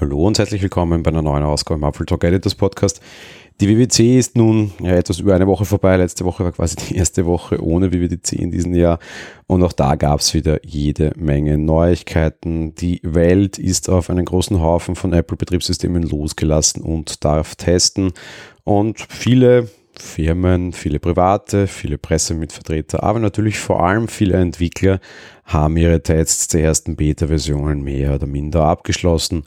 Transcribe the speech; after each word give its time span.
Hallo 0.00 0.28
und 0.28 0.38
herzlich 0.38 0.62
willkommen 0.62 1.02
bei 1.02 1.10
einer 1.10 1.22
neuen 1.22 1.42
Ausgabe 1.42 1.80
im 1.80 1.82
Apple 1.82 2.06
Talk 2.06 2.22
Editors 2.22 2.54
Podcast. 2.54 3.00
Die 3.60 3.68
WWC 3.68 4.16
ist 4.16 4.36
nun 4.36 4.70
ja, 4.80 4.92
etwas 4.92 5.18
über 5.18 5.34
eine 5.34 5.48
Woche 5.48 5.64
vorbei. 5.64 5.96
Letzte 5.96 6.24
Woche 6.24 6.44
war 6.44 6.52
quasi 6.52 6.76
die 6.88 6.94
erste 6.94 7.26
Woche 7.26 7.60
ohne 7.60 7.92
WWDC 7.92 8.34
in 8.34 8.52
diesem 8.52 8.74
Jahr. 8.74 9.00
Und 9.48 9.64
auch 9.64 9.72
da 9.72 9.96
gab 9.96 10.20
es 10.20 10.34
wieder 10.34 10.64
jede 10.64 11.10
Menge 11.16 11.58
Neuigkeiten. 11.58 12.76
Die 12.76 13.00
Welt 13.02 13.58
ist 13.58 13.90
auf 13.90 14.08
einen 14.08 14.24
großen 14.24 14.60
Haufen 14.60 14.94
von 14.94 15.12
Apple-Betriebssystemen 15.12 16.04
losgelassen 16.04 16.80
und 16.84 17.24
darf 17.24 17.56
testen. 17.56 18.12
Und 18.62 19.04
viele 19.08 19.68
Firmen, 19.98 20.72
viele 20.72 21.00
Private, 21.00 21.66
viele 21.66 21.98
Pressemitvertreter, 21.98 23.02
aber 23.02 23.18
natürlich 23.18 23.58
vor 23.58 23.84
allem 23.84 24.06
viele 24.06 24.36
Entwickler 24.36 25.00
haben 25.44 25.76
ihre 25.76 26.04
Tests 26.04 26.46
der 26.46 26.62
ersten 26.62 26.94
Beta-Versionen 26.94 27.82
mehr 27.82 28.14
oder 28.14 28.28
minder 28.28 28.62
abgeschlossen 28.62 29.42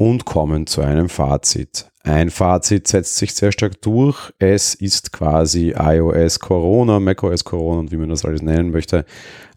und 0.00 0.24
kommen 0.24 0.66
zu 0.66 0.80
einem 0.80 1.10
Fazit. 1.10 1.90
Ein 2.02 2.30
Fazit 2.30 2.88
setzt 2.88 3.16
sich 3.16 3.34
sehr 3.34 3.52
stark 3.52 3.82
durch. 3.82 4.32
Es 4.38 4.74
ist 4.74 5.12
quasi 5.12 5.74
iOS 5.78 6.40
Corona, 6.40 6.98
macOS 6.98 7.44
Corona 7.44 7.80
und 7.80 7.92
wie 7.92 7.98
man 7.98 8.08
das 8.08 8.24
alles 8.24 8.40
nennen 8.40 8.70
möchte. 8.70 9.04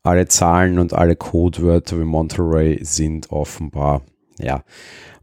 Alle 0.04 0.28
Zahlen 0.28 0.80
und 0.80 0.92
alle 0.92 1.16
Codewörter 1.16 1.98
wie 1.98 2.04
Monterey 2.04 2.84
sind 2.84 3.32
offenbar 3.32 4.02
ja, 4.44 4.64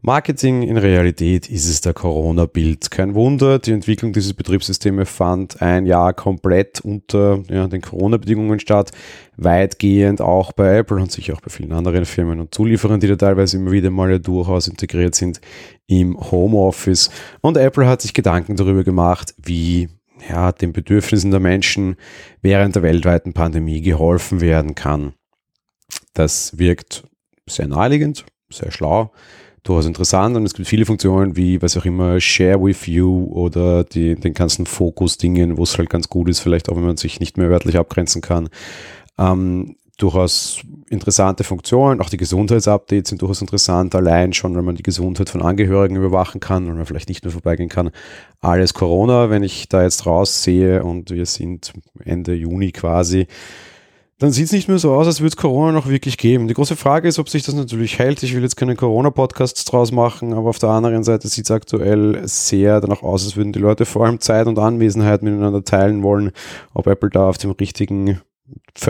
Marketing 0.03 0.63
in 0.63 0.77
Realität 0.77 1.47
ist 1.47 1.69
es 1.69 1.81
der 1.81 1.93
Corona-Bild. 1.93 2.89
Kein 2.89 3.13
Wunder, 3.13 3.59
die 3.59 3.71
Entwicklung 3.71 4.13
dieses 4.13 4.33
Betriebssystems 4.33 5.07
fand 5.07 5.61
ein 5.61 5.85
Jahr 5.85 6.13
komplett 6.13 6.81
unter 6.81 7.43
ja, 7.47 7.67
den 7.67 7.81
Corona-Bedingungen 7.81 8.59
statt. 8.59 8.89
Weitgehend 9.37 10.19
auch 10.19 10.53
bei 10.53 10.79
Apple 10.79 10.97
und 10.97 11.11
sicher 11.11 11.35
auch 11.35 11.41
bei 11.41 11.51
vielen 11.51 11.71
anderen 11.71 12.05
Firmen 12.05 12.39
und 12.39 12.51
Zulieferern, 12.51 12.99
die 12.99 13.07
da 13.07 13.15
teilweise 13.15 13.57
immer 13.57 13.71
wieder 13.71 13.91
mal 13.91 14.19
durchaus 14.19 14.67
integriert 14.67 15.13
sind 15.13 15.39
im 15.85 16.19
Homeoffice. 16.19 17.11
Und 17.41 17.57
Apple 17.57 17.87
hat 17.87 18.01
sich 18.01 18.15
Gedanken 18.15 18.55
darüber 18.55 18.83
gemacht, 18.83 19.35
wie 19.37 19.87
ja, 20.27 20.51
den 20.51 20.73
Bedürfnissen 20.73 21.29
der 21.29 21.39
Menschen 21.39 21.95
während 22.41 22.75
der 22.75 22.81
weltweiten 22.81 23.33
Pandemie 23.33 23.81
geholfen 23.81 24.41
werden 24.41 24.73
kann. 24.73 25.13
Das 26.15 26.57
wirkt 26.57 27.03
sehr 27.47 27.67
naheliegend, 27.67 28.25
sehr 28.51 28.71
schlau, 28.71 29.11
durchaus 29.63 29.85
interessant 29.85 30.35
und 30.35 30.45
es 30.45 30.53
gibt 30.53 30.67
viele 30.67 30.85
Funktionen 30.85 31.35
wie, 31.35 31.61
was 31.61 31.77
auch 31.77 31.85
immer, 31.85 32.19
Share 32.19 32.61
with 32.63 32.87
You 32.87 33.29
oder 33.31 33.83
die, 33.83 34.15
den 34.15 34.33
ganzen 34.33 34.65
Fokus-Dingen, 34.65 35.57
wo 35.57 35.63
es 35.63 35.77
halt 35.77 35.89
ganz 35.89 36.09
gut 36.09 36.29
ist, 36.29 36.39
vielleicht 36.39 36.69
auch 36.69 36.75
wenn 36.75 36.85
man 36.85 36.97
sich 36.97 37.19
nicht 37.19 37.37
mehr 37.37 37.49
örtlich 37.49 37.77
abgrenzen 37.77 38.21
kann. 38.21 38.49
Ähm, 39.17 39.75
durchaus 40.01 40.61
interessante 40.89 41.43
Funktionen. 41.43 42.01
Auch 42.01 42.09
die 42.09 42.17
Gesundheitsupdates 42.17 43.09
sind 43.09 43.21
durchaus 43.21 43.41
interessant, 43.41 43.93
allein 43.93 44.33
schon, 44.33 44.55
wenn 44.55 44.65
man 44.65 44.75
die 44.75 44.83
Gesundheit 44.83 45.29
von 45.29 45.41
Angehörigen 45.41 45.95
überwachen 45.95 46.39
kann 46.39 46.67
und 46.67 46.77
man 46.77 46.85
vielleicht 46.85 47.09
nicht 47.09 47.23
nur 47.23 47.31
vorbeigehen 47.31 47.69
kann. 47.69 47.91
Alles 48.39 48.73
Corona, 48.73 49.29
wenn 49.29 49.43
ich 49.43 49.69
da 49.69 49.83
jetzt 49.83 50.05
raussehe 50.05 50.83
und 50.83 51.11
wir 51.11 51.25
sind 51.25 51.73
Ende 52.03 52.33
Juni 52.33 52.71
quasi, 52.71 53.27
dann 54.21 54.31
sieht 54.31 54.45
es 54.45 54.51
nicht 54.51 54.67
mehr 54.67 54.77
so 54.77 54.93
aus, 54.93 55.07
als 55.07 55.19
würde 55.19 55.29
es 55.29 55.35
Corona 55.35 55.71
noch 55.71 55.89
wirklich 55.89 56.15
geben. 56.15 56.47
Die 56.47 56.53
große 56.53 56.75
Frage 56.75 57.07
ist, 57.07 57.17
ob 57.17 57.27
sich 57.27 57.41
das 57.41 57.55
natürlich 57.55 57.97
hält. 57.97 58.21
Ich 58.21 58.35
will 58.35 58.43
jetzt 58.43 58.55
keine 58.55 58.75
Corona-Podcasts 58.75 59.65
draus 59.65 59.91
machen, 59.91 60.33
aber 60.33 60.49
auf 60.49 60.59
der 60.59 60.69
anderen 60.69 61.03
Seite 61.03 61.27
sieht 61.27 61.45
es 61.45 61.51
aktuell 61.51 62.21
sehr 62.27 62.81
danach 62.81 63.01
aus, 63.01 63.25
als 63.25 63.35
würden 63.35 63.51
die 63.51 63.57
Leute 63.57 63.85
vor 63.85 64.05
allem 64.05 64.19
Zeit 64.19 64.45
und 64.45 64.59
Anwesenheit 64.59 65.23
miteinander 65.23 65.63
teilen 65.63 66.03
wollen. 66.03 66.33
Ob 66.75 66.85
Apple 66.85 67.09
da 67.09 67.29
auf 67.29 67.39
dem 67.39 67.49
richtigen 67.49 68.21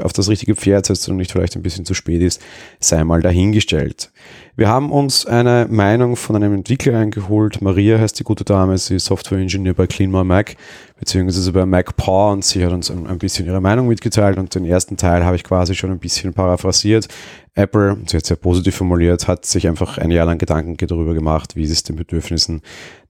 auf 0.01 0.13
das 0.13 0.29
richtige 0.29 0.55
Pferd 0.55 0.85
setzt 0.85 1.09
und 1.09 1.17
nicht 1.17 1.31
vielleicht 1.31 1.55
ein 1.55 1.63
bisschen 1.63 1.85
zu 1.85 1.93
spät 1.93 2.21
ist, 2.21 2.41
sei 2.79 3.03
mal 3.03 3.21
dahingestellt. 3.21 4.11
Wir 4.55 4.67
haben 4.67 4.91
uns 4.91 5.25
eine 5.25 5.67
Meinung 5.69 6.16
von 6.16 6.35
einem 6.35 6.53
Entwickler 6.53 6.99
eingeholt. 6.99 7.61
Maria 7.61 7.97
heißt 7.97 8.19
die 8.19 8.23
gute 8.23 8.44
Dame, 8.44 8.77
sie 8.77 8.97
ist 8.97 9.05
Software-Ingenieur 9.05 9.73
bei 9.73 9.88
CleanMore 9.88 10.25
Mac, 10.25 10.55
beziehungsweise 11.00 11.51
bei 11.51 11.66
MacPaw 11.66 12.33
und 12.33 12.45
sie 12.45 12.63
hat 12.63 12.73
uns 12.73 12.91
ein, 12.91 13.17
bisschen 13.17 13.45
ihre 13.45 13.61
Meinung 13.61 13.88
mitgeteilt 13.88 14.38
und 14.38 14.53
den 14.53 14.66
ersten 14.66 14.97
Teil 14.97 15.25
habe 15.25 15.35
ich 15.35 15.44
quasi 15.44 15.73
schon 15.73 15.89
ein 15.89 16.00
bisschen 16.00 16.33
paraphrasiert. 16.33 17.07
Apple, 17.55 17.97
sie 18.07 18.17
hat 18.17 18.25
sehr 18.25 18.38
positiv 18.38 18.75
formuliert, 18.75 19.27
hat 19.27 19.45
sich 19.45 19.67
einfach 19.67 19.97
ein 19.97 20.11
Jahr 20.11 20.25
lang 20.25 20.38
Gedanken 20.38 20.77
darüber 20.77 21.13
gemacht, 21.13 21.55
wie 21.55 21.63
es 21.63 21.83
den 21.83 21.95
Bedürfnissen 21.95 22.61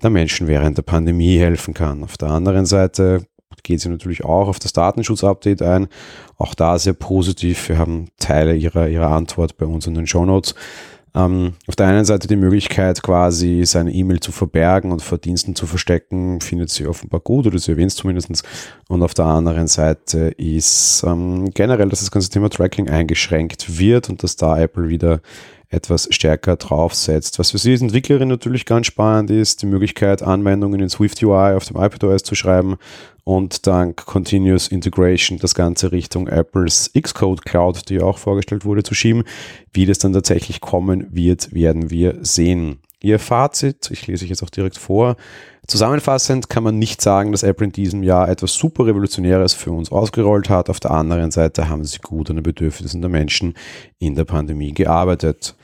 der 0.01 0.09
Menschen 0.09 0.47
während 0.47 0.77
der 0.77 0.83
Pandemie 0.83 1.37
helfen 1.37 1.73
kann. 1.73 2.03
Auf 2.03 2.17
der 2.17 2.29
anderen 2.29 2.65
Seite 2.65 3.25
geht 3.63 3.81
sie 3.81 3.89
natürlich 3.89 4.23
auch 4.23 4.47
auf 4.47 4.59
das 4.59 4.73
Datenschutz-Update 4.73 5.61
ein. 5.61 5.87
Auch 6.37 6.53
da 6.53 6.77
sehr 6.79 6.93
positiv. 6.93 7.69
Wir 7.69 7.77
haben 7.77 8.09
Teile 8.19 8.55
ihrer, 8.55 8.87
ihrer 8.87 9.11
Antwort 9.11 9.57
bei 9.57 9.65
uns 9.65 9.87
in 9.87 9.93
den 9.93 10.07
Show 10.07 10.25
Notes. 10.25 10.55
Ähm, 11.13 11.55
auf 11.67 11.75
der 11.75 11.87
einen 11.87 12.05
Seite 12.05 12.27
die 12.27 12.37
Möglichkeit, 12.37 13.03
quasi 13.03 13.63
seine 13.65 13.91
E-Mail 13.91 14.21
zu 14.21 14.31
verbergen 14.31 14.91
und 14.91 15.01
vor 15.01 15.17
Diensten 15.17 15.55
zu 15.55 15.67
verstecken, 15.67 16.39
findet 16.39 16.69
sie 16.69 16.87
offenbar 16.87 17.19
gut 17.19 17.47
oder 17.47 17.59
sie 17.59 17.71
erwähnt 17.71 17.91
es 17.91 17.97
zumindest. 17.97 18.43
Und 18.87 19.03
auf 19.03 19.13
der 19.13 19.25
anderen 19.25 19.67
Seite 19.67 20.29
ist 20.37 21.03
ähm, 21.05 21.51
generell, 21.53 21.89
dass 21.89 21.99
das 21.99 22.11
ganze 22.11 22.29
Thema 22.29 22.49
Tracking 22.49 22.89
eingeschränkt 22.89 23.77
wird 23.77 24.09
und 24.09 24.23
dass 24.23 24.37
da 24.37 24.57
Apple 24.57 24.87
wieder 24.87 25.19
etwas 25.71 26.07
stärker 26.11 26.57
draufsetzt. 26.57 27.39
Was 27.39 27.51
für 27.51 27.57
Sie 27.57 27.71
als 27.71 27.81
Entwicklerin 27.81 28.27
natürlich 28.27 28.65
ganz 28.65 28.87
spannend 28.87 29.31
ist, 29.31 29.61
die 29.61 29.65
Möglichkeit, 29.65 30.21
Anwendungen 30.21 30.81
in 30.81 30.89
Swift 30.89 31.23
UI 31.23 31.55
auf 31.55 31.65
dem 31.65 31.77
iPadOS 31.77 32.23
zu 32.23 32.35
schreiben 32.35 32.77
und 33.23 33.65
dank 33.67 34.05
Continuous 34.05 34.67
Integration 34.67 35.39
das 35.39 35.55
Ganze 35.55 35.91
Richtung 35.91 36.27
Apples 36.27 36.91
Xcode 36.99 37.45
Cloud, 37.45 37.89
die 37.89 38.01
auch 38.01 38.17
vorgestellt 38.17 38.65
wurde, 38.65 38.83
zu 38.83 38.93
schieben. 38.93 39.23
Wie 39.73 39.85
das 39.85 39.99
dann 39.99 40.13
tatsächlich 40.13 40.59
kommen 40.59 41.07
wird, 41.11 41.53
werden 41.53 41.89
wir 41.89 42.17
sehen. 42.21 42.79
Ihr 43.01 43.17
Fazit, 43.17 43.89
ich 43.91 44.05
lese 44.05 44.25
ich 44.25 44.29
jetzt 44.29 44.43
auch 44.43 44.49
direkt 44.49 44.77
vor. 44.77 45.15
Zusammenfassend 45.67 46.49
kann 46.49 46.63
man 46.63 46.79
nicht 46.79 47.01
sagen, 47.01 47.31
dass 47.31 47.43
Apple 47.43 47.67
in 47.67 47.71
diesem 47.71 48.03
Jahr 48.03 48.27
etwas 48.27 48.55
super 48.55 48.85
Revolutionäres 48.85 49.53
für 49.53 49.71
uns 49.71 49.91
ausgerollt 49.91 50.49
hat. 50.49 50.69
Auf 50.69 50.79
der 50.79 50.91
anderen 50.91 51.31
Seite 51.31 51.69
haben 51.69 51.85
sie 51.85 51.99
gut 51.99 52.29
an 52.29 52.37
den 52.37 52.43
Bedürfnissen 52.43 53.01
der 53.01 53.09
Menschen 53.09 53.53
in 53.99 54.15
der 54.15 54.25
Pandemie 54.25 54.73
gearbeitet. 54.73 55.55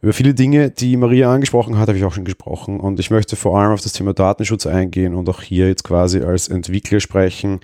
Über 0.00 0.12
viele 0.12 0.34
Dinge, 0.34 0.70
die 0.70 0.96
Maria 0.96 1.32
angesprochen 1.32 1.78
hat, 1.78 1.88
habe 1.88 1.96
ich 1.96 2.04
auch 2.04 2.12
schon 2.12 2.24
gesprochen. 2.24 2.80
Und 2.80 2.98
ich 2.98 3.10
möchte 3.10 3.36
vor 3.36 3.56
allem 3.56 3.72
auf 3.72 3.82
das 3.82 3.92
Thema 3.92 4.12
Datenschutz 4.14 4.66
eingehen 4.66 5.14
und 5.14 5.28
auch 5.28 5.42
hier 5.42 5.68
jetzt 5.68 5.84
quasi 5.84 6.20
als 6.22 6.48
Entwickler 6.48 6.98
sprechen. 6.98 7.60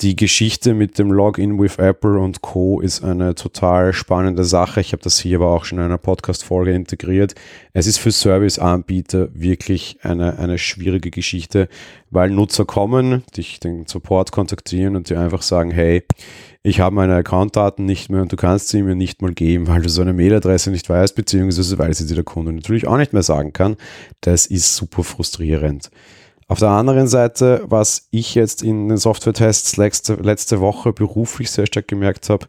Die 0.00 0.16
Geschichte 0.16 0.74
mit 0.74 0.98
dem 0.98 1.12
Login 1.12 1.60
with 1.60 1.76
Apple 1.76 2.18
und 2.18 2.40
Co. 2.40 2.80
ist 2.80 3.04
eine 3.04 3.34
total 3.34 3.92
spannende 3.92 4.44
Sache. 4.44 4.80
Ich 4.80 4.92
habe 4.92 5.02
das 5.02 5.18
hier 5.18 5.36
aber 5.36 5.50
auch 5.50 5.64
schon 5.64 5.78
in 5.78 5.84
einer 5.84 5.98
Podcast-Folge 5.98 6.72
integriert. 6.72 7.34
Es 7.72 7.86
ist 7.86 7.98
für 7.98 8.10
Service-Anbieter 8.10 9.28
wirklich 9.34 9.98
eine, 10.02 10.38
eine 10.38 10.56
schwierige 10.58 11.10
Geschichte, 11.10 11.68
weil 12.10 12.30
Nutzer 12.30 12.64
kommen, 12.64 13.22
dich 13.36 13.60
den 13.60 13.86
Support 13.86 14.32
kontaktieren 14.32 14.96
und 14.96 15.10
dir 15.10 15.20
einfach 15.20 15.42
sagen, 15.42 15.70
hey, 15.70 16.04
ich 16.62 16.80
habe 16.80 16.94
meine 16.94 17.16
Accountdaten 17.16 17.84
nicht 17.84 18.08
mehr 18.08 18.22
und 18.22 18.32
du 18.32 18.36
kannst 18.36 18.68
sie 18.68 18.82
mir 18.82 18.94
nicht 18.94 19.20
mal 19.20 19.32
geben, 19.32 19.66
weil 19.66 19.82
du 19.82 19.88
so 19.88 20.00
eine 20.00 20.12
Mailadresse 20.12 20.70
nicht 20.70 20.88
weißt, 20.88 21.14
beziehungsweise 21.14 21.78
weil 21.78 21.92
sie 21.92 22.06
dir 22.06 22.14
der 22.14 22.24
Kunde 22.24 22.52
natürlich 22.52 22.86
auch 22.86 22.96
nicht 22.96 23.12
mehr 23.12 23.22
sagen 23.22 23.52
kann. 23.52 23.76
Das 24.20 24.46
ist 24.46 24.74
super 24.74 25.04
frustrierend. 25.04 25.90
Auf 26.52 26.58
der 26.58 26.68
anderen 26.68 27.08
Seite, 27.08 27.64
was 27.64 28.08
ich 28.10 28.34
jetzt 28.34 28.62
in 28.62 28.90
den 28.90 28.98
Software-Tests 28.98 29.78
letzte, 29.78 30.16
letzte 30.16 30.60
Woche 30.60 30.92
beruflich 30.92 31.50
sehr 31.50 31.64
stark 31.64 31.88
gemerkt 31.88 32.28
habe, 32.28 32.46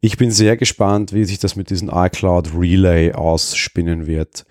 ich 0.00 0.16
bin 0.16 0.30
sehr 0.30 0.56
gespannt, 0.56 1.12
wie 1.12 1.26
sich 1.26 1.40
das 1.40 1.54
mit 1.54 1.68
diesem 1.68 1.90
iCloud 1.92 2.52
Relay 2.58 3.12
ausspinnen 3.12 4.06
wird. 4.06 4.46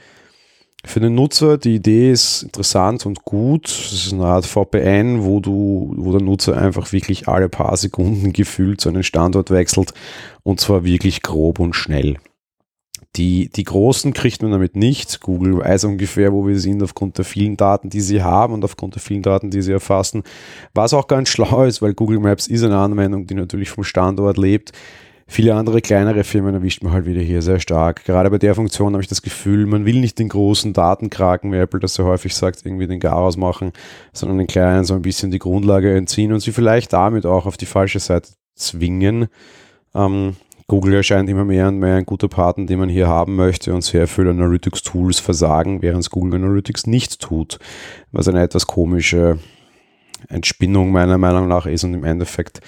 Für 0.85 0.99
den 0.99 1.15
Nutzer, 1.15 1.57
die 1.57 1.73
Idee 1.73 2.11
ist 2.11 2.43
interessant 2.43 3.07
und 3.07 3.23
gut. 3.23 3.65
Es 3.65 3.93
ist 3.93 4.13
eine 4.13 4.25
Art 4.25 4.45
VPN, 4.45 5.23
wo 5.23 5.39
du, 5.39 5.95
wo 5.97 6.11
der 6.11 6.21
Nutzer 6.21 6.55
einfach 6.55 6.91
wirklich 6.91 7.27
alle 7.27 7.49
paar 7.49 7.75
Sekunden 7.77 8.31
gefühlt 8.33 8.79
zu 8.79 8.89
einem 8.89 9.01
Standort 9.01 9.49
wechselt 9.49 9.95
und 10.43 10.59
zwar 10.59 10.83
wirklich 10.83 11.23
grob 11.23 11.59
und 11.59 11.73
schnell. 11.73 12.17
Die, 13.15 13.49
die 13.49 13.63
Großen 13.63 14.11
kriegt 14.13 14.41
man 14.41 14.51
damit 14.51 14.75
nicht. 14.75 15.21
Google 15.21 15.59
weiß 15.59 15.83
ungefähr, 15.85 16.33
wo 16.33 16.47
wir 16.47 16.59
sind, 16.59 16.81
aufgrund 16.81 17.19
der 17.19 17.25
vielen 17.25 17.57
Daten, 17.57 17.89
die 17.89 18.01
sie 18.01 18.23
haben 18.23 18.53
und 18.53 18.65
aufgrund 18.65 18.95
der 18.95 19.01
vielen 19.01 19.21
Daten, 19.21 19.51
die 19.51 19.61
sie 19.61 19.71
erfassen. 19.71 20.23
Was 20.73 20.93
auch 20.93 21.07
ganz 21.07 21.29
schlau 21.29 21.63
ist, 21.63 21.81
weil 21.81 21.93
Google 21.93 22.19
Maps 22.19 22.47
ist 22.47 22.63
eine 22.63 22.77
Anwendung, 22.77 23.27
die 23.27 23.35
natürlich 23.35 23.69
vom 23.69 23.83
Standort 23.83 24.37
lebt. 24.37 24.71
Viele 25.27 25.55
andere 25.55 25.81
kleinere 25.81 26.23
Firmen 26.23 26.53
erwischt 26.53 26.83
man 26.83 26.91
halt 26.91 27.05
wieder 27.05 27.21
hier 27.21 27.41
sehr 27.41 27.59
stark. 27.59 28.03
Gerade 28.03 28.29
bei 28.29 28.37
der 28.37 28.55
Funktion 28.55 28.93
habe 28.93 29.01
ich 29.01 29.07
das 29.07 29.21
Gefühl, 29.21 29.65
man 29.65 29.85
will 29.85 29.99
nicht 29.99 30.19
den 30.19 30.29
großen 30.29 30.73
Datenkraken, 30.73 31.51
wie 31.51 31.57
Apple 31.57 31.79
das 31.79 31.93
so 31.93 32.03
häufig 32.03 32.35
sagt, 32.35 32.65
irgendwie 32.65 32.87
den 32.87 32.99
Garaus 32.99 33.37
machen, 33.37 33.71
sondern 34.11 34.37
den 34.37 34.47
kleinen 34.47 34.83
so 34.83 34.95
ein 34.95 35.01
bisschen 35.01 35.31
die 35.31 35.39
Grundlage 35.39 35.95
entziehen 35.95 36.33
und 36.33 36.41
sie 36.41 36.51
vielleicht 36.51 36.93
damit 36.93 37.25
auch 37.25 37.45
auf 37.45 37.57
die 37.57 37.65
falsche 37.65 37.99
Seite 37.99 38.29
zwingen. 38.55 39.27
Ähm, 39.95 40.35
Google 40.67 40.95
erscheint 40.95 41.29
immer 41.29 41.45
mehr 41.45 41.67
und 41.67 41.79
mehr 41.79 41.95
ein 41.95 42.05
guter 42.05 42.27
Partner, 42.27 42.65
den 42.65 42.79
man 42.79 42.89
hier 42.89 43.07
haben 43.07 43.35
möchte 43.35 43.73
und 43.73 43.83
sehr 43.83 44.07
viele 44.07 44.31
Analytics-Tools 44.31 45.19
versagen, 45.19 45.81
während 45.81 46.01
es 46.01 46.09
Google 46.09 46.35
Analytics 46.35 46.87
nicht 46.87 47.19
tut, 47.19 47.59
was 48.11 48.27
eine 48.27 48.41
etwas 48.41 48.67
komische 48.67 49.39
Entspinnung 50.29 50.91
meiner 50.91 51.17
Meinung 51.17 51.47
nach 51.47 51.65
ist 51.65 51.83
und 51.83 51.93
im 51.93 52.03
Endeffekt 52.03 52.61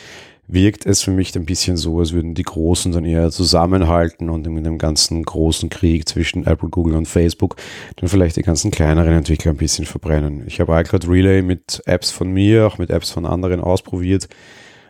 wirkt 0.47 0.85
es 0.85 1.01
für 1.01 1.11
mich 1.11 1.35
ein 1.35 1.45
bisschen 1.45 1.75
so, 1.75 1.99
als 1.99 2.13
würden 2.13 2.35
die 2.35 2.43
Großen 2.43 2.91
dann 2.91 3.05
eher 3.05 3.31
zusammenhalten 3.31 4.29
und 4.29 4.45
in 4.45 4.63
dem 4.63 4.77
ganzen 4.77 5.23
großen 5.23 5.69
Krieg 5.69 6.07
zwischen 6.07 6.45
Apple, 6.45 6.69
Google 6.69 6.95
und 6.95 7.07
Facebook 7.07 7.55
dann 7.95 8.09
vielleicht 8.09 8.35
die 8.35 8.43
ganzen 8.43 8.69
kleineren 8.69 9.13
Entwickler 9.13 9.51
ein 9.51 9.57
bisschen 9.57 9.85
verbrennen. 9.85 10.43
Ich 10.45 10.59
habe 10.59 10.79
iCloud 10.79 11.07
Relay 11.07 11.41
mit 11.41 11.81
Apps 11.85 12.11
von 12.11 12.31
mir, 12.31 12.67
auch 12.67 12.77
mit 12.77 12.91
Apps 12.91 13.09
von 13.09 13.25
anderen 13.25 13.59
ausprobiert. 13.59 14.27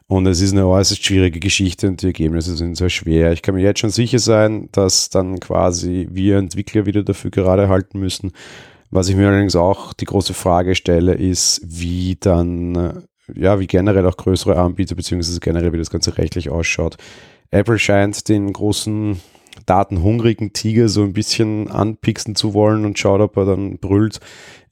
Und 0.07 0.27
es 0.27 0.39
ist 0.39 0.51
eine 0.51 0.67
äußerst 0.67 1.03
schwierige 1.03 1.39
Geschichte 1.39 1.87
und 1.87 2.01
die 2.01 2.07
Ergebnisse 2.07 2.55
sind 2.55 2.77
sehr 2.77 2.89
schwer. 2.89 3.31
Ich 3.31 3.41
kann 3.41 3.55
mir 3.55 3.61
jetzt 3.61 3.79
schon 3.79 3.89
sicher 3.89 4.19
sein, 4.19 4.69
dass 4.71 5.09
dann 5.09 5.39
quasi 5.39 6.07
wir 6.11 6.37
Entwickler 6.37 6.85
wieder 6.85 7.03
dafür 7.03 7.31
gerade 7.31 7.69
halten 7.69 7.99
müssen. 7.99 8.31
Was 8.91 9.09
ich 9.09 9.15
mir 9.15 9.27
allerdings 9.27 9.55
auch 9.55 9.93
die 9.93 10.05
große 10.05 10.35
Frage 10.35 10.75
stelle, 10.75 11.15
ist, 11.15 11.61
wie 11.65 12.17
dann 12.19 13.07
ja, 13.33 13.59
wie 13.59 13.67
generell 13.67 14.05
auch 14.05 14.17
größere 14.17 14.57
Anbieter, 14.57 14.95
beziehungsweise 14.95 15.39
generell, 15.39 15.73
wie 15.73 15.77
das 15.77 15.89
Ganze 15.89 16.17
rechtlich 16.17 16.49
ausschaut. 16.49 16.97
Apple 17.51 17.79
scheint 17.79 18.29
den 18.29 18.51
großen 18.53 19.19
datenhungrigen 19.65 20.53
Tiger 20.53 20.89
so 20.89 21.03
ein 21.03 21.13
bisschen 21.13 21.71
anpixen 21.71 22.35
zu 22.35 22.53
wollen 22.53 22.85
und 22.85 22.99
schaut, 22.99 23.21
ob 23.21 23.37
er 23.37 23.45
dann 23.45 23.77
brüllt. 23.77 24.19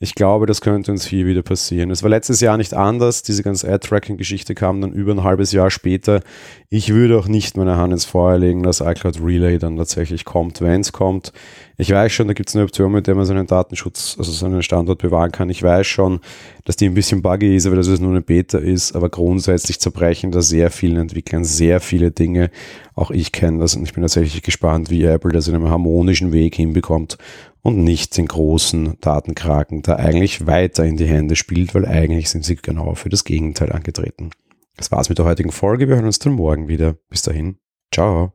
Ich 0.04 0.16
glaube, 0.16 0.48
das 0.48 0.60
könnte 0.60 0.92
uns 0.92 1.06
hier 1.06 1.26
wieder 1.26 1.44
passieren. 1.44 1.90
Es 1.90 2.04
war 2.04 2.10
letztes 2.10 2.42
Jahr 2.42 2.58
nicht 2.58 2.74
anders. 2.74 3.24
Diese 3.24 3.42
ganze 3.42 3.72
Ad-Tracking-Geschichte 3.72 4.54
kam 4.54 4.82
dann 4.82 4.92
über 4.92 5.14
ein 5.14 5.24
halbes 5.24 5.54
Jahr 5.54 5.72
später. 5.72 6.20
Ich 6.68 6.94
würde 6.94 7.18
auch 7.18 7.30
nicht 7.30 7.56
meine 7.56 7.78
Hand 7.78 7.94
ins 7.94 8.04
Feuer 8.04 8.38
legen, 8.38 8.64
dass 8.64 8.82
iCloud 8.82 9.22
Relay 9.24 9.60
dann 9.60 9.78
tatsächlich 9.78 10.26
kommt, 10.26 10.60
wenn 10.60 10.82
es 10.82 10.92
kommt. 10.92 11.32
Ich 11.78 11.90
weiß 11.90 12.12
schon, 12.12 12.28
da 12.28 12.34
gibt 12.34 12.50
es 12.50 12.56
eine 12.56 12.66
Option, 12.66 12.92
mit 12.92 13.08
der 13.08 13.16
man 13.16 13.26
seinen 13.26 13.48
Datenschutz, 13.48 14.16
also 14.18 14.30
seinen 14.34 14.62
Standort 14.62 15.02
bewahren 15.02 15.32
kann. 15.32 15.50
Ich 15.50 15.64
weiß 15.64 15.88
schon, 15.88 16.20
dass 16.66 16.76
die 16.76 16.90
ein 16.90 16.96
bisschen 16.96 17.22
buggy 17.22 17.56
ist, 17.56 17.66
aber 17.66 17.78
dass 17.78 17.88
es 17.88 18.02
nur 18.02 18.12
eine 18.12 18.22
Beta 18.22 18.58
ist. 18.58 18.98
Aber 18.98 19.08
grundsätzlich 19.08 19.80
zerbrechen 19.80 20.32
da 20.32 20.42
sehr 20.42 20.70
vielen 20.70 20.98
Entwicklern 20.98 21.46
sehr 21.46 21.80
viele 21.80 22.12
Dinge. 22.12 22.52
Auch 22.94 23.10
ich 23.10 23.32
kenne 23.32 23.60
das 23.60 23.78
und 23.78 23.84
ich 23.84 23.94
bin 23.94 24.04
tatsächlich 24.04 24.44
gespannt, 24.44 24.90
wie 24.90 25.06
Apple 25.06 25.32
das 25.32 25.48
in 25.48 25.56
einem 25.56 25.70
harmonischen 25.70 26.34
Weg 26.34 26.56
hinbekommt 26.56 27.18
und 27.64 27.84
nicht 27.84 28.18
den 28.18 28.28
großen 28.28 28.98
Datenkraken 29.00 29.82
da 29.82 29.96
eigentlich 29.96 30.46
weiter 30.46 30.86
in 30.86 30.98
die 30.98 31.08
Hände 31.08 31.36
spielt, 31.36 31.74
weil 31.74 31.86
eigentlich 31.86 32.30
sind 32.30 32.46
sie 32.46 32.58
genau 32.58 32.94
für 32.94 33.10
das 33.10 33.24
Gegenteil 33.24 33.72
angetreten. 33.72 34.32
Das 34.76 34.92
war's 34.92 35.10
mit 35.10 35.18
der 35.18 35.26
heutigen 35.26 35.52
Folge. 35.52 35.88
Wir 35.88 35.96
hören 35.96 36.06
uns 36.06 36.20
dann 36.20 36.34
morgen 36.34 36.68
wieder. 36.68 36.94
Bis 37.10 37.22
dahin. 37.22 37.58
Ciao. 37.92 38.34